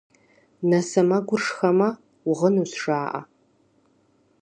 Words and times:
Нэ 0.69 0.79
сэмэгур 0.89 1.41
шхэмэ, 1.47 1.89
угъынущ, 2.29 2.71
жаӏэ. 2.83 3.21